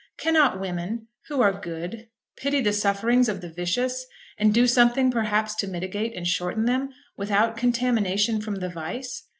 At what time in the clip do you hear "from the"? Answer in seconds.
8.41-8.69